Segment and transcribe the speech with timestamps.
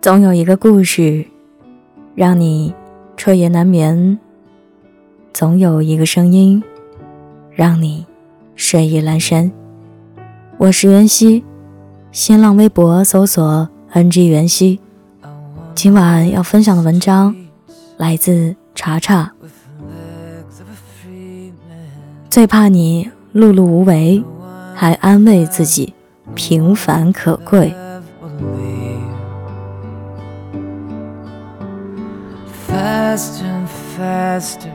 [0.00, 1.26] 总有一个故事，
[2.14, 2.72] 让你
[3.18, 4.16] 彻夜难眠；
[5.30, 6.62] 总有一个声音，
[7.50, 8.06] 让你
[8.56, 9.52] 睡意阑珊。
[10.56, 11.44] 我是袁熙，
[12.12, 14.80] 新浪微博搜索 “ng 袁熙”。
[15.76, 17.36] 今晚要分享的文章
[17.98, 19.30] 来自查查。
[22.30, 24.24] 最怕你碌碌无为，
[24.74, 25.92] 还安慰自己
[26.34, 27.74] 平凡可贵。
[33.20, 34.70] Faster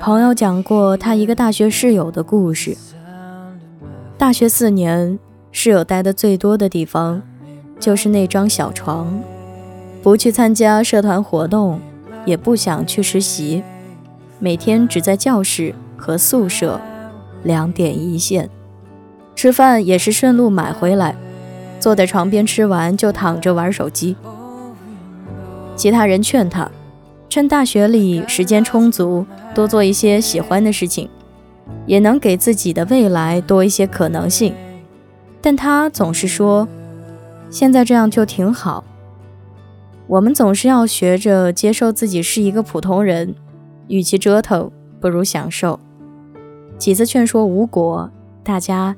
[0.00, 2.76] 朋友讲过他一个大学室友的故事。
[4.16, 5.18] 大学四年，
[5.50, 7.20] 室友待的最多的地方
[7.80, 9.20] 就是那张小床，
[10.04, 11.80] 不去参加社团活动，
[12.24, 13.64] 也不想去实习，
[14.38, 16.80] 每天只在教室和宿舍
[17.42, 18.48] 两点一线。
[19.34, 21.16] 吃饭也是顺路买回来，
[21.80, 24.14] 坐在床边吃完就躺着玩手机。
[25.74, 26.70] 其他人劝他，
[27.28, 31.08] 趁大学里时间充足，多做一些喜欢的事情，
[31.86, 34.54] 也能给自己的未来多一些可能性。
[35.40, 36.68] 但他总是说，
[37.48, 38.84] 现在这样就挺好。
[40.06, 43.34] 我们总是要学着接受自己是一个普通人，
[43.88, 44.70] 与其折腾，
[45.00, 45.80] 不如享受。
[46.76, 48.10] 几次劝说无果，
[48.44, 48.94] 大家。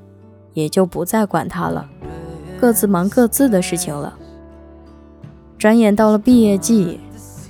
[0.54, 1.88] 也就不再管他了，
[2.62, 4.14] 各自忙各自的事情了。
[5.58, 7.00] 转眼到了毕业季，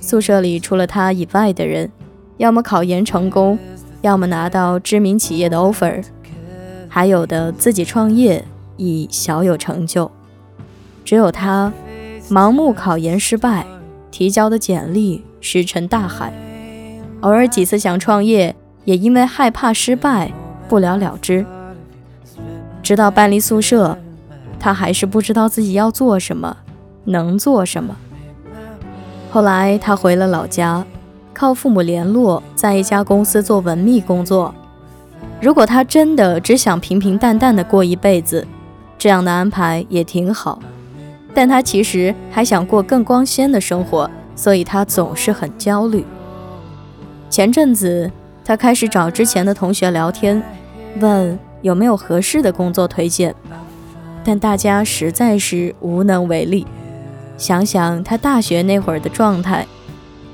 [0.01, 1.91] 宿舍里除了他以外的人，
[2.37, 3.59] 要么考研成功，
[4.01, 6.03] 要么拿到知名企业的 offer，
[6.89, 8.43] 还有的自己创业
[8.77, 10.09] 已小有成就。
[11.05, 11.71] 只有他，
[12.27, 13.67] 盲目考研失败，
[14.09, 16.33] 提交的简历石沉大海，
[17.21, 18.55] 偶尔几次想创业，
[18.85, 20.33] 也因为害怕失败，
[20.67, 21.45] 不了了之。
[22.81, 23.95] 直到搬离宿舍，
[24.63, 26.55] 他还是不知道自己要做什么，
[27.03, 27.93] 能做什么。
[29.29, 30.85] 后来他回了老家，
[31.33, 34.55] 靠父母联络，在一家公司做文秘工作。
[35.41, 38.47] 如果他真的只想平平淡淡的过一辈子，
[38.97, 40.57] 这样的安排也挺好。
[41.33, 46.05] 但他其实还想过更光鲜的生活，所以他总是很焦虑。
[47.29, 48.09] 前阵子，
[48.45, 50.41] 他开始找之前的同学聊天，
[51.01, 51.37] 问。
[51.63, 53.33] 有没有合适的工作推荐？
[54.23, 56.65] 但大家实在是无能为力。
[57.37, 59.65] 想想他大学那会儿的状态，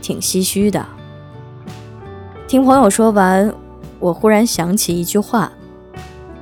[0.01, 0.85] 挺唏嘘的。
[2.47, 3.53] 听朋友说完，
[3.99, 5.51] 我忽然想起一句话：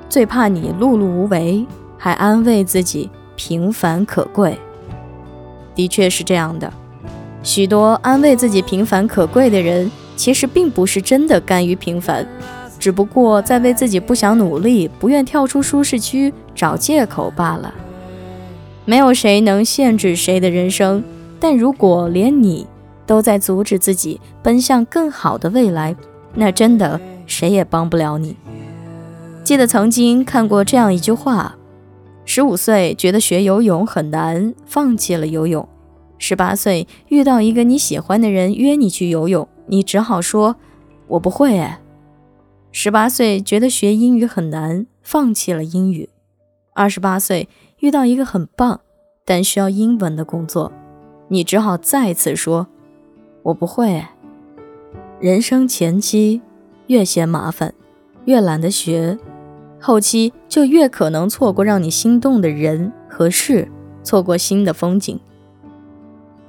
[0.10, 1.66] 最怕你碌碌无为，
[1.98, 4.58] 还安慰自己平凡可贵。
[5.76, 6.74] 的确是这样的，
[7.44, 12.28] 许多安慰自己平凡可贵的人，其实并不是真的甘于平凡。
[12.80, 17.74] 只不过在为自己不想努力、不愿跳出舒适区找借口罢了。
[18.86, 21.04] 没有谁能限制谁的人生，
[21.40, 22.66] 但如果连你
[23.06, 25.96] 都在阻止自己奔向更好的未来，
[26.36, 28.36] 那真的谁也帮不了你。
[29.44, 31.56] 记得曾经看过这样一句话：
[32.26, 35.68] 十五岁觉得学游泳很难，放弃了游泳；
[36.18, 40.58] 十八岁遇到一个你喜欢的人约你去游泳，你只好说
[41.08, 41.80] ：“我不会。”哎。
[42.80, 46.10] 十八岁觉得学英语很难，放弃了英语；
[46.76, 47.50] 二十八岁
[47.80, 48.82] 遇到一个很棒
[49.26, 50.72] 但需要英文的工作，
[51.30, 52.68] 你只好再次说
[53.42, 54.06] ：“我不会。”
[55.20, 56.44] 人生前期
[56.86, 57.74] 越嫌麻烦，
[58.26, 59.18] 越懒得学，
[59.82, 63.72] 后期就越可能错过让你心动的人和事，
[64.04, 65.20] 错过新的风景。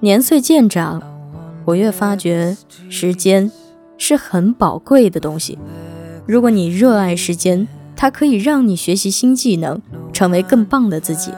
[0.00, 1.02] 年岁渐长，
[1.64, 2.54] 我越发觉
[2.90, 3.50] 时间
[3.96, 5.58] 是很宝贵的东西。
[6.28, 7.66] 如果你热爱时间，
[7.96, 9.80] 它可以让你学习新技能，
[10.12, 11.32] 成为更棒的自己。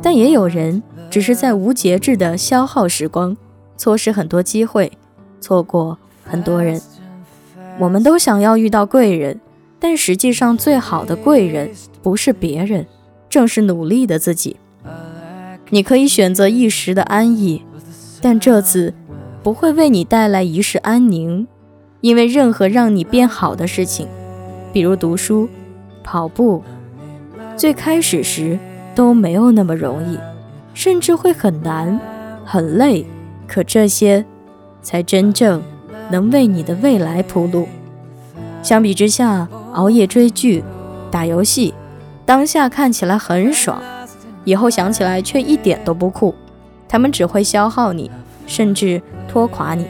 [0.00, 3.36] 但也有人只是在无节制的消耗时光，
[3.76, 4.90] 错失很多机会，
[5.42, 6.80] 错过很多人。
[7.78, 9.38] 我们都想要遇到贵人，
[9.78, 11.70] 但实际上最好的贵人
[12.02, 12.86] 不是别人，
[13.28, 14.56] 正是努力的自己。
[15.68, 17.62] 你可以选择一时的安逸，
[18.22, 18.94] 但这次
[19.42, 21.46] 不会为你带来一世安宁。
[22.00, 24.06] 因为任何让你变好的事情，
[24.72, 25.48] 比如读书、
[26.04, 26.62] 跑步，
[27.56, 28.58] 最开始时
[28.94, 30.18] 都没有那么容易，
[30.74, 32.00] 甚至会很难、
[32.44, 33.06] 很累。
[33.46, 34.24] 可这些，
[34.82, 35.62] 才真正
[36.10, 37.66] 能为你的未来铺路。
[38.62, 40.62] 相比之下，熬夜追剧、
[41.10, 41.74] 打游戏，
[42.26, 43.82] 当下看起来很爽，
[44.44, 46.34] 以后想起来却一点都不酷。
[46.86, 48.10] 他们只会消耗你，
[48.46, 49.86] 甚至拖垮你。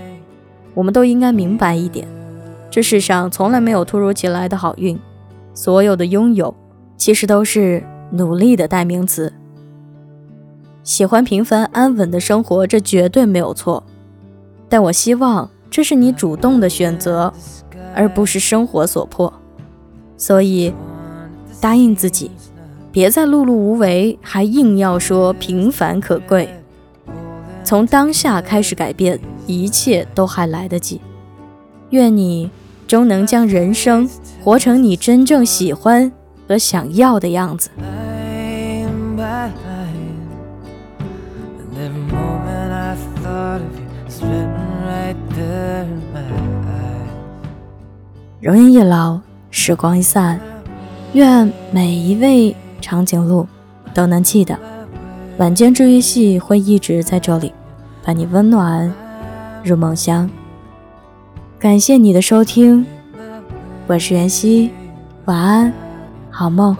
[0.78, 2.06] 我们都应该明白一点，
[2.70, 4.96] 这世上从来没有突如其来的好运，
[5.52, 6.54] 所有的拥有，
[6.96, 7.82] 其实都是
[8.12, 9.32] 努力的代名词。
[10.84, 13.82] 喜欢平凡安稳的生活，这绝对没有错。
[14.68, 17.34] 但我希望这是你主动的选择，
[17.92, 19.34] 而不是生活所迫。
[20.16, 20.72] 所以，
[21.60, 22.30] 答应自己，
[22.92, 26.48] 别再碌碌无为，还硬要说平凡可贵。
[27.64, 31.00] 从当下开始改变，一切都还来得及。
[31.90, 32.50] 愿你
[32.86, 34.08] 终能将人生
[34.44, 36.12] 活成你真正喜欢
[36.46, 37.70] 和想要的样子。
[48.40, 50.38] 容颜一老，时光一散，
[51.12, 53.46] 愿每一位长颈鹿
[53.92, 54.56] 都能记得，
[55.38, 57.52] 晚间治愈系会一直在这里，
[58.04, 58.92] 伴你温暖
[59.68, 60.28] 入梦乡。
[61.58, 62.86] 感谢你的收听，
[63.86, 64.70] 我是袁熙，
[65.26, 65.72] 晚安，
[66.30, 66.74] 好梦，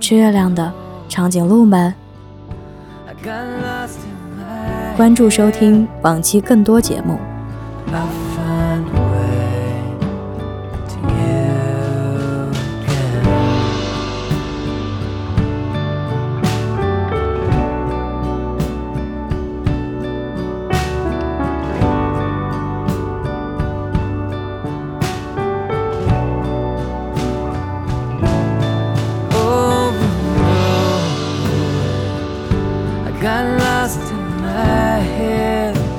[0.00, 0.72] 吃月亮的
[1.08, 1.94] 长颈鹿们。
[4.96, 7.18] 关注收听往期更多节目。
[33.86, 35.95] lost in my head.